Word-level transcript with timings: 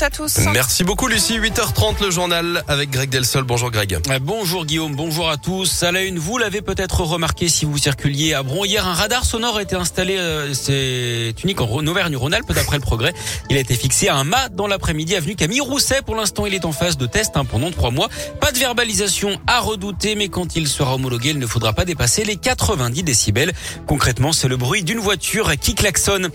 à 0.00 0.10
tous. 0.10 0.38
Merci 0.52 0.84
beaucoup 0.84 1.08
Lucie. 1.08 1.40
8h30 1.40 2.04
le 2.04 2.10
journal 2.10 2.62
avec 2.68 2.90
Greg 2.90 3.10
Delsol. 3.10 3.42
Bonjour 3.42 3.70
Greg. 3.72 3.98
Euh, 4.08 4.18
bonjour 4.20 4.64
Guillaume, 4.64 4.94
bonjour 4.94 5.28
à 5.28 5.36
tous. 5.36 5.82
À 5.82 5.90
la 5.90 6.04
une, 6.04 6.20
vous 6.20 6.38
l'avez 6.38 6.62
peut-être 6.62 7.00
remarqué 7.00 7.48
si 7.48 7.64
vous 7.64 7.78
circuliez 7.78 8.32
à 8.32 8.44
Bron. 8.44 8.64
Hier, 8.64 8.86
un 8.86 8.94
radar 8.94 9.24
sonore 9.24 9.56
a 9.56 9.62
été 9.62 9.74
installé, 9.74 10.16
euh, 10.16 10.54
c'est 10.54 11.34
unique 11.42 11.60
en 11.60 11.84
Auvergne-Rhône-Alpes 11.84 12.52
d'après 12.52 12.76
le 12.76 12.82
progrès. 12.82 13.12
Il 13.50 13.56
a 13.56 13.60
été 13.60 13.74
fixé 13.74 14.06
à 14.06 14.14
un 14.14 14.22
mât 14.22 14.48
dans 14.50 14.68
l'après-midi 14.68 15.16
avenue 15.16 15.34
Camille 15.34 15.60
Rousset. 15.60 16.02
Pour 16.02 16.14
l'instant, 16.14 16.46
il 16.46 16.54
est 16.54 16.64
en 16.64 16.72
phase 16.72 16.96
de 16.96 17.06
test 17.06 17.32
hein, 17.36 17.44
pendant 17.44 17.72
trois 17.72 17.90
mois. 17.90 18.08
Pas 18.40 18.52
de 18.52 18.58
verbalisation 18.58 19.40
à 19.48 19.58
redouter, 19.58 20.14
mais 20.14 20.28
quand 20.28 20.54
il 20.54 20.68
sera 20.68 20.94
homologué, 20.94 21.30
il 21.30 21.40
ne 21.40 21.46
faudra 21.46 21.72
pas 21.72 21.84
dépasser 21.84 22.22
les 22.22 22.36
90 22.36 23.02
décibels. 23.02 23.52
Concrètement, 23.86 24.32
c'est 24.32 24.48
le 24.48 24.56
bruit 24.56 24.84
d'une 24.84 25.00
voiture 25.00 25.50
qui 25.60 25.74
klaxonne. 25.74 26.28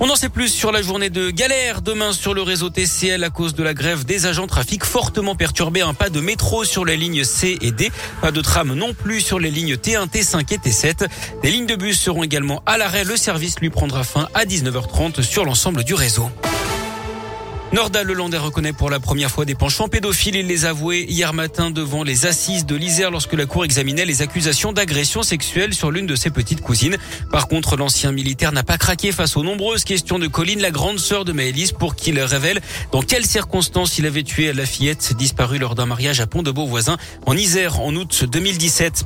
On 0.00 0.10
en 0.10 0.16
sait 0.16 0.28
plus 0.28 0.48
sur 0.48 0.70
la 0.70 0.82
journée 0.82 1.08
de 1.08 1.30
galère 1.30 1.80
demain 1.80 2.12
sur 2.12 2.34
le 2.34 2.42
réseau 2.42 2.68
TC 2.68 3.05
à 3.12 3.30
cause 3.30 3.54
de 3.54 3.62
la 3.62 3.72
grève 3.72 4.04
des 4.04 4.26
agents 4.26 4.46
trafic 4.46 4.84
fortement 4.84 5.36
perturbé. 5.36 5.80
Un 5.80 5.94
pas 5.94 6.10
de 6.10 6.20
métro 6.20 6.64
sur 6.64 6.84
les 6.84 6.96
lignes 6.96 7.24
C 7.24 7.56
et 7.60 7.70
D. 7.70 7.92
Pas 8.20 8.32
de 8.32 8.40
tram 8.40 8.74
non 8.74 8.94
plus 8.94 9.20
sur 9.20 9.38
les 9.38 9.50
lignes 9.50 9.74
T1, 9.74 10.08
T5 10.08 10.52
et 10.52 10.58
T7. 10.58 11.08
Des 11.42 11.50
lignes 11.50 11.66
de 11.66 11.76
bus 11.76 11.98
seront 11.98 12.24
également 12.24 12.62
à 12.66 12.78
l'arrêt. 12.78 13.04
Le 13.04 13.16
service 13.16 13.60
lui 13.60 13.70
prendra 13.70 14.02
fin 14.02 14.28
à 14.34 14.44
19h30 14.44 15.22
sur 15.22 15.44
l'ensemble 15.44 15.84
du 15.84 15.94
réseau. 15.94 16.30
Nordal 17.72 18.06
Lelandais 18.06 18.38
reconnaît 18.38 18.72
pour 18.72 18.90
la 18.90 19.00
première 19.00 19.30
fois 19.30 19.44
des 19.44 19.56
penchants 19.56 19.88
pédophiles. 19.88 20.36
Il 20.36 20.46
les 20.46 20.64
a 20.64 20.70
avoués 20.70 21.04
hier 21.08 21.34
matin 21.34 21.70
devant 21.70 22.04
les 22.04 22.24
assises 22.24 22.64
de 22.64 22.76
l'Isère 22.76 23.10
lorsque 23.10 23.32
la 23.32 23.44
cour 23.44 23.64
examinait 23.64 24.04
les 24.04 24.22
accusations 24.22 24.72
d'agression 24.72 25.22
sexuelle 25.22 25.74
sur 25.74 25.90
l'une 25.90 26.06
de 26.06 26.14
ses 26.14 26.30
petites 26.30 26.60
cousines. 26.60 26.96
Par 27.32 27.48
contre, 27.48 27.76
l'ancien 27.76 28.12
militaire 28.12 28.52
n'a 28.52 28.62
pas 28.62 28.78
craqué 28.78 29.10
face 29.10 29.36
aux 29.36 29.42
nombreuses 29.42 29.84
questions 29.84 30.18
de 30.18 30.28
Colline, 30.28 30.60
la 30.60 30.70
grande 30.70 31.00
sœur 31.00 31.24
de 31.24 31.32
Maëlys, 31.32 31.72
pour 31.72 31.96
qu'il 31.96 32.20
révèle 32.20 32.60
dans 32.92 33.02
quelles 33.02 33.26
circonstances 33.26 33.98
il 33.98 34.06
avait 34.06 34.22
tué 34.22 34.52
la 34.52 34.64
fillette 34.64 35.14
disparue 35.16 35.58
lors 35.58 35.74
d'un 35.74 35.86
mariage 35.86 36.20
à 36.20 36.26
Pont-de-Beauvoisin 36.26 36.96
en 37.26 37.36
Isère 37.36 37.80
en 37.80 37.94
août 37.96 38.24
2017. 38.30 39.04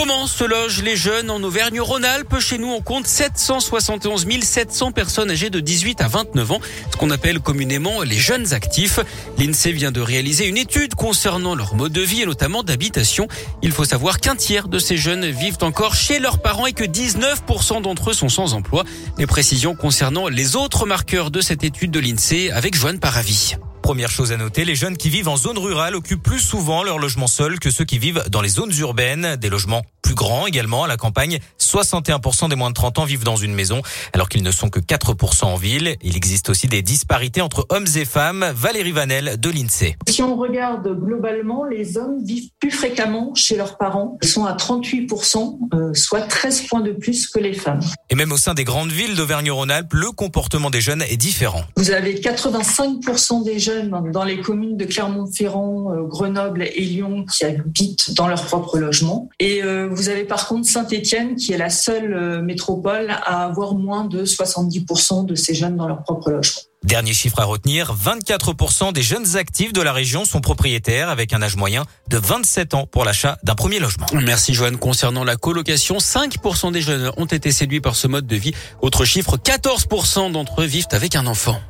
Comment 0.00 0.26
se 0.26 0.44
logent 0.44 0.82
les 0.82 0.96
jeunes 0.96 1.30
en 1.30 1.42
Auvergne-Rhône-Alpes? 1.42 2.40
Chez 2.40 2.56
nous, 2.56 2.68
on 2.68 2.80
compte 2.80 3.06
771 3.06 4.26
700 4.40 4.92
personnes 4.92 5.30
âgées 5.30 5.50
de 5.50 5.60
18 5.60 6.00
à 6.00 6.08
29 6.08 6.52
ans, 6.52 6.60
ce 6.90 6.96
qu'on 6.96 7.10
appelle 7.10 7.38
communément 7.40 8.00
les 8.00 8.16
jeunes 8.16 8.54
actifs. 8.54 8.98
L'INSEE 9.36 9.72
vient 9.72 9.92
de 9.92 10.00
réaliser 10.00 10.46
une 10.46 10.56
étude 10.56 10.94
concernant 10.94 11.54
leur 11.54 11.74
mode 11.74 11.92
de 11.92 12.00
vie 12.00 12.22
et 12.22 12.24
notamment 12.24 12.62
d'habitation. 12.62 13.28
Il 13.60 13.72
faut 13.72 13.84
savoir 13.84 14.20
qu'un 14.20 14.36
tiers 14.36 14.68
de 14.68 14.78
ces 14.78 14.96
jeunes 14.96 15.26
vivent 15.26 15.58
encore 15.60 15.94
chez 15.94 16.18
leurs 16.18 16.40
parents 16.40 16.64
et 16.64 16.72
que 16.72 16.84
19% 16.84 17.82
d'entre 17.82 18.08
eux 18.08 18.14
sont 18.14 18.30
sans 18.30 18.54
emploi. 18.54 18.84
Les 19.18 19.26
précisions 19.26 19.74
concernant 19.74 20.28
les 20.28 20.56
autres 20.56 20.86
marqueurs 20.86 21.30
de 21.30 21.42
cette 21.42 21.62
étude 21.62 21.90
de 21.90 22.00
l'INSEE 22.00 22.50
avec 22.52 22.74
Joanne 22.74 23.00
Paravi. 23.00 23.56
Première 23.82 24.10
chose 24.10 24.32
à 24.32 24.36
noter, 24.36 24.64
les 24.64 24.74
jeunes 24.74 24.96
qui 24.96 25.08
vivent 25.08 25.28
en 25.28 25.36
zone 25.36 25.58
rurale 25.58 25.94
occupent 25.96 26.22
plus 26.22 26.40
souvent 26.40 26.82
leur 26.82 26.98
logement 26.98 27.26
seul 27.26 27.58
que 27.58 27.70
ceux 27.70 27.84
qui 27.84 27.98
vivent 27.98 28.22
dans 28.30 28.40
les 28.40 28.48
zones 28.48 28.72
urbaines, 28.78 29.36
des 29.36 29.48
logements 29.48 29.82
plus 30.10 30.16
grands 30.16 30.48
également 30.48 30.82
à 30.82 30.88
la 30.88 30.96
campagne. 30.96 31.38
61% 31.60 32.48
des 32.48 32.56
moins 32.56 32.70
de 32.70 32.74
30 32.74 32.98
ans 32.98 33.04
vivent 33.04 33.22
dans 33.22 33.36
une 33.36 33.54
maison, 33.54 33.80
alors 34.12 34.28
qu'ils 34.28 34.42
ne 34.42 34.50
sont 34.50 34.68
que 34.68 34.80
4% 34.80 35.44
en 35.44 35.54
ville. 35.54 35.96
Il 36.02 36.16
existe 36.16 36.48
aussi 36.48 36.66
des 36.66 36.82
disparités 36.82 37.42
entre 37.42 37.64
hommes 37.68 37.86
et 37.94 38.04
femmes. 38.04 38.44
Valérie 38.56 38.90
Vanel 38.90 39.38
de 39.38 39.50
l'INSEE. 39.50 39.94
Si 40.08 40.20
on 40.20 40.34
regarde 40.34 40.88
globalement, 41.00 41.64
les 41.64 41.96
hommes 41.96 42.24
vivent 42.24 42.50
plus 42.58 42.72
fréquemment 42.72 43.32
chez 43.36 43.56
leurs 43.56 43.78
parents. 43.78 44.18
Ils 44.20 44.28
sont 44.28 44.46
à 44.46 44.54
38%, 44.54 45.58
euh, 45.74 45.94
soit 45.94 46.22
13 46.22 46.62
points 46.62 46.80
de 46.80 46.90
plus 46.90 47.28
que 47.28 47.38
les 47.38 47.52
femmes. 47.52 47.80
Et 48.08 48.16
même 48.16 48.32
au 48.32 48.36
sein 48.36 48.54
des 48.54 48.64
grandes 48.64 48.90
villes 48.90 49.14
d'Auvergne-Rhône-Alpes, 49.14 49.92
le 49.92 50.10
comportement 50.10 50.70
des 50.70 50.80
jeunes 50.80 51.02
est 51.02 51.16
différent. 51.16 51.62
Vous 51.76 51.92
avez 51.92 52.14
85% 52.14 53.44
des 53.44 53.60
jeunes 53.60 54.10
dans 54.12 54.24
les 54.24 54.40
communes 54.40 54.76
de 54.76 54.86
Clermont-Ferrand, 54.86 55.92
euh, 55.92 56.02
Grenoble 56.02 56.64
et 56.64 56.80
Lyon 56.80 57.26
qui 57.32 57.44
habitent 57.44 58.14
dans 58.14 58.26
leur 58.26 58.44
propre 58.44 58.76
logement. 58.78 59.28
Et 59.38 59.62
euh, 59.62 59.88
vous 59.90 59.99
avez 60.08 60.24
par 60.24 60.48
contre 60.48 60.68
Saint-Étienne 60.68 61.36
qui 61.36 61.52
est 61.52 61.58
la 61.58 61.70
seule 61.70 62.14
euh, 62.14 62.42
métropole 62.42 63.10
à 63.10 63.44
avoir 63.44 63.74
moins 63.74 64.04
de 64.04 64.24
70% 64.24 65.26
de 65.26 65.34
ces 65.34 65.54
jeunes 65.54 65.76
dans 65.76 65.86
leur 65.86 66.02
propre 66.02 66.30
logement. 66.30 66.60
Dernier 66.82 67.12
chiffre 67.12 67.38
à 67.40 67.44
retenir, 67.44 67.94
24% 67.94 68.94
des 68.94 69.02
jeunes 69.02 69.36
actifs 69.36 69.74
de 69.74 69.82
la 69.82 69.92
région 69.92 70.24
sont 70.24 70.40
propriétaires 70.40 71.10
avec 71.10 71.34
un 71.34 71.42
âge 71.42 71.56
moyen 71.56 71.84
de 72.08 72.16
27 72.16 72.72
ans 72.72 72.86
pour 72.86 73.04
l'achat 73.04 73.36
d'un 73.42 73.54
premier 73.54 73.78
logement. 73.78 74.06
Merci 74.14 74.54
Joanne. 74.54 74.78
Concernant 74.78 75.22
la 75.22 75.36
colocation, 75.36 75.98
5% 75.98 76.72
des 76.72 76.80
jeunes 76.80 77.12
ont 77.18 77.26
été 77.26 77.52
séduits 77.52 77.82
par 77.82 77.96
ce 77.96 78.06
mode 78.06 78.26
de 78.26 78.36
vie. 78.36 78.54
Autre 78.80 79.04
chiffre, 79.04 79.36
14% 79.36 80.32
d'entre 80.32 80.62
eux 80.62 80.66
vivent 80.66 80.86
avec 80.92 81.16
un 81.16 81.26
enfant. 81.26 81.60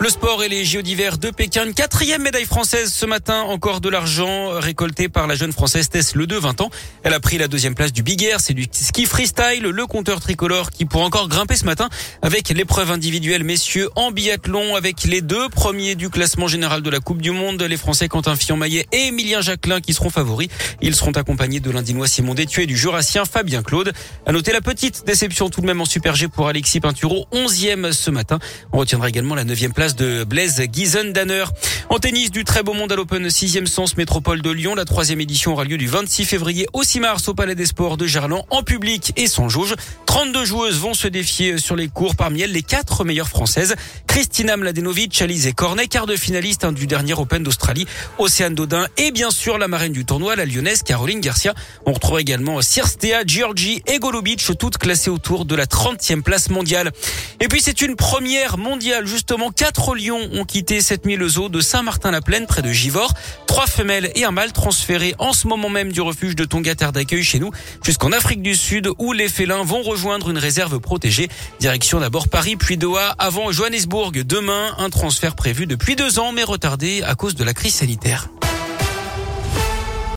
Le 0.00 0.10
sport 0.10 0.44
et 0.44 0.48
les 0.48 0.64
JO 0.64 0.80
d'hiver 0.80 1.18
de 1.18 1.30
Pékin. 1.30 1.66
Une 1.66 1.74
quatrième 1.74 2.22
médaille 2.22 2.44
française 2.44 2.92
ce 2.92 3.04
matin. 3.04 3.40
Encore 3.40 3.80
de 3.80 3.88
l'argent 3.88 4.50
récolté 4.50 5.08
par 5.08 5.26
la 5.26 5.34
jeune 5.34 5.50
française 5.50 5.88
Tess 5.88 6.14
Le 6.14 6.28
2, 6.28 6.38
20 6.38 6.60
ans. 6.60 6.70
Elle 7.02 7.14
a 7.14 7.18
pris 7.18 7.36
la 7.36 7.48
deuxième 7.48 7.74
place 7.74 7.92
du 7.92 8.04
Big 8.04 8.22
Air. 8.22 8.38
C'est 8.40 8.54
du 8.54 8.68
ski 8.70 9.06
freestyle. 9.06 9.64
Le 9.64 9.86
compteur 9.86 10.20
tricolore 10.20 10.70
qui 10.70 10.84
pourra 10.84 11.04
encore 11.04 11.26
grimper 11.28 11.56
ce 11.56 11.64
matin 11.64 11.88
avec 12.22 12.48
l'épreuve 12.50 12.92
individuelle 12.92 13.42
messieurs 13.42 13.90
en 13.96 14.12
biathlon 14.12 14.76
avec 14.76 15.02
les 15.02 15.20
deux 15.20 15.48
premiers 15.48 15.96
du 15.96 16.10
classement 16.10 16.46
général 16.46 16.80
de 16.82 16.90
la 16.90 17.00
Coupe 17.00 17.20
du 17.20 17.32
Monde. 17.32 17.60
Les 17.60 17.76
Français 17.76 18.06
Quentin 18.06 18.36
Fillon-Maillet 18.36 18.86
et 18.92 19.08
Emilien 19.08 19.40
Jacquelin 19.40 19.80
qui 19.80 19.94
seront 19.94 20.10
favoris. 20.10 20.48
Ils 20.80 20.94
seront 20.94 21.10
accompagnés 21.10 21.58
de 21.58 21.72
l'Indinois 21.72 22.06
Simon 22.06 22.34
Détué 22.34 22.62
et 22.62 22.66
du 22.66 22.76
Jurassien 22.76 23.24
Fabien 23.24 23.64
Claude. 23.64 23.92
À 24.26 24.30
noter 24.30 24.52
la 24.52 24.60
petite 24.60 25.04
déception 25.04 25.50
tout 25.50 25.60
de 25.60 25.66
même 25.66 25.80
en 25.80 25.86
Super 25.86 26.14
G 26.14 26.28
pour 26.28 26.46
Alexis 26.46 26.78
Pinturo. 26.78 27.26
11e 27.32 27.90
ce 27.90 28.12
matin. 28.12 28.38
On 28.72 28.78
retiendra 28.78 29.08
également 29.08 29.34
la 29.34 29.42
neuvième 29.42 29.72
place 29.72 29.87
de 29.96 30.24
Blaise 30.24 30.62
Giesen-Danner. 30.72 31.44
En 31.90 31.98
tennis, 31.98 32.30
du 32.30 32.44
très 32.44 32.62
beau 32.62 32.74
monde 32.74 32.92
à 32.92 32.96
l'Open 32.96 33.28
6e 33.28 33.66
sens 33.66 33.96
métropole 33.96 34.42
de 34.42 34.50
Lyon. 34.50 34.74
La 34.74 34.84
troisième 34.84 35.20
édition 35.20 35.52
aura 35.52 35.64
lieu 35.64 35.78
du 35.78 35.86
26 35.86 36.24
février 36.24 36.66
au 36.72 36.82
6 36.82 37.00
mars 37.00 37.28
au 37.28 37.34
Palais 37.34 37.54
des 37.54 37.66
Sports 37.66 37.96
de 37.96 38.06
Gerland 38.06 38.44
en 38.50 38.62
public 38.62 39.12
et 39.16 39.26
sans 39.26 39.48
jauge. 39.48 39.74
32 40.06 40.44
joueuses 40.44 40.78
vont 40.78 40.94
se 40.94 41.08
défier 41.08 41.58
sur 41.58 41.76
les 41.76 41.88
cours. 41.88 42.16
Parmi 42.16 42.42
elles, 42.42 42.52
les 42.52 42.62
quatre 42.62 43.04
meilleures 43.04 43.28
françaises. 43.28 43.74
Christina 44.06 44.56
Mladenovic, 44.56 45.22
Alizé 45.22 45.52
Cornet, 45.52 45.86
quart 45.86 46.06
de 46.06 46.16
finaliste 46.16 46.64
hein, 46.64 46.72
du 46.72 46.86
dernier 46.86 47.14
Open 47.14 47.42
d'Australie. 47.42 47.86
Océane 48.18 48.54
Dodin 48.54 48.86
et 48.96 49.10
bien 49.10 49.30
sûr 49.30 49.58
la 49.58 49.68
marraine 49.68 49.92
du 49.92 50.04
tournoi, 50.04 50.36
la 50.36 50.44
lyonnaise 50.44 50.82
Caroline 50.82 51.20
Garcia. 51.20 51.54
On 51.86 51.92
retrouve 51.92 52.20
également 52.20 52.60
Sirstea, 52.60 53.24
Georgie 53.26 53.82
et 53.86 53.98
Golubic, 53.98 54.44
toutes 54.58 54.78
classées 54.78 55.10
autour 55.10 55.44
de 55.44 55.54
la 55.54 55.66
30e 55.66 56.22
place 56.22 56.50
mondiale. 56.50 56.92
Et 57.40 57.48
puis 57.48 57.60
c'est 57.62 57.80
une 57.80 57.96
première 57.96 58.58
mondiale, 58.58 59.06
justement. 59.06 59.52
Quatre 59.78 59.94
lions 59.94 60.28
ont 60.32 60.44
quitté 60.44 60.82
cette 60.82 61.06
nuit 61.06 61.16
de 61.16 61.60
Saint-Martin-la-Plaine, 61.60 62.46
près 62.46 62.62
de 62.62 62.72
Givors. 62.72 63.14
Trois 63.46 63.68
femelles 63.68 64.10
et 64.16 64.24
un 64.24 64.32
mâle 64.32 64.52
transférés 64.52 65.14
en 65.20 65.32
ce 65.32 65.46
moment 65.46 65.68
même 65.68 65.92
du 65.92 66.00
refuge 66.00 66.34
de 66.34 66.44
Tonga 66.44 66.74
Terre 66.74 66.90
d'accueil 66.90 67.22
chez 67.22 67.38
nous 67.38 67.52
jusqu'en 67.84 68.10
Afrique 68.10 68.42
du 68.42 68.56
Sud 68.56 68.90
où 68.98 69.12
les 69.12 69.28
félins 69.28 69.62
vont 69.62 69.82
rejoindre 69.82 70.30
une 70.30 70.38
réserve 70.38 70.80
protégée. 70.80 71.28
Direction 71.60 72.00
d'abord 72.00 72.26
Paris 72.26 72.56
puis 72.56 72.76
Doha 72.76 73.14
avant 73.18 73.52
Johannesburg. 73.52 74.10
Demain, 74.24 74.74
un 74.78 74.90
transfert 74.90 75.36
prévu 75.36 75.66
depuis 75.66 75.94
deux 75.94 76.18
ans 76.18 76.32
mais 76.32 76.42
retardé 76.42 77.04
à 77.04 77.14
cause 77.14 77.36
de 77.36 77.44
la 77.44 77.54
crise 77.54 77.74
sanitaire. 77.76 78.30